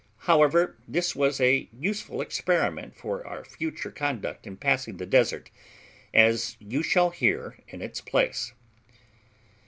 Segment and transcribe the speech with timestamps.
[0.25, 5.51] However, this was a useful experiment for our future conduct in passing the desert,
[6.11, 8.51] as you shall hear in its place.